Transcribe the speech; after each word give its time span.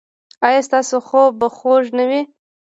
ایا 0.47 0.61
ستاسو 0.67 0.95
خوب 1.07 1.31
به 1.39 1.47
خوږ 1.57 1.85
نه 1.97 2.05
وي؟ 2.09 2.21